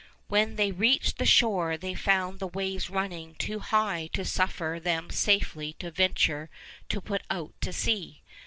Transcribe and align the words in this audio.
When 0.29 0.55
they 0.55 0.71
reached 0.71 1.19
the 1.19 1.27
shore, 1.27 1.77
they 1.77 1.93
found 1.93 2.39
the 2.39 2.47
waves 2.47 2.89
running 2.89 3.35
too 3.35 3.59
high 3.59 4.09
to 4.13 4.25
suffer 4.25 4.79
them 4.81 5.11
safely 5.11 5.73
to 5.73 5.91
venture 5.91 6.49
to 6.89 7.01
put 7.01 7.21
out 7.29 7.53
to 7.61 7.71
sea. 7.71 8.23